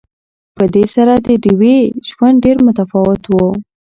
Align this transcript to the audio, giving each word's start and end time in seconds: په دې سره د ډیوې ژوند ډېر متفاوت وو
په 0.55 0.63
دې 0.73 0.85
سره 0.95 1.13
د 1.17 1.27
ډیوې 1.43 1.77
ژوند 2.09 2.35
ډېر 2.45 2.57
متفاوت 2.67 3.21
وو 3.27 3.49